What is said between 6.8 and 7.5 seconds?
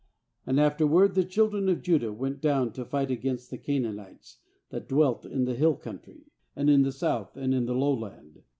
the South,